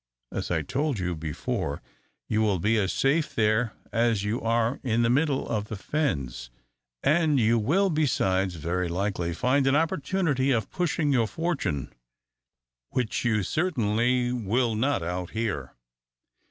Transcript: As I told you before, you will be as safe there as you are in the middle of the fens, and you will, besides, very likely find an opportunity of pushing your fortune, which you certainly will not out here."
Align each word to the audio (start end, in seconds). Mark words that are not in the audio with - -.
As 0.31 0.49
I 0.49 0.63
told 0.63 0.97
you 0.97 1.13
before, 1.15 1.79
you 2.27 2.41
will 2.41 2.57
be 2.57 2.75
as 2.79 2.91
safe 2.91 3.35
there 3.35 3.73
as 3.91 4.23
you 4.23 4.41
are 4.41 4.79
in 4.81 5.03
the 5.03 5.11
middle 5.11 5.47
of 5.47 5.65
the 5.65 5.75
fens, 5.75 6.49
and 7.03 7.39
you 7.39 7.59
will, 7.59 7.91
besides, 7.91 8.55
very 8.55 8.87
likely 8.87 9.31
find 9.31 9.67
an 9.67 9.75
opportunity 9.75 10.49
of 10.49 10.71
pushing 10.71 11.13
your 11.13 11.27
fortune, 11.27 11.93
which 12.89 13.23
you 13.23 13.43
certainly 13.43 14.31
will 14.33 14.73
not 14.73 15.03
out 15.03 15.29
here." 15.37 15.75